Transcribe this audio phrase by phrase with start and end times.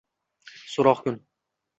[0.75, 1.19] So’roq kun?